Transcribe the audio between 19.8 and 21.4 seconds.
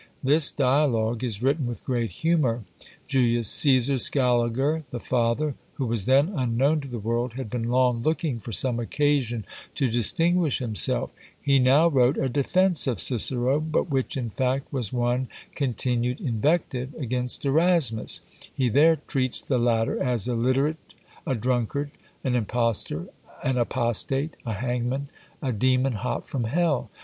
as illiterate, a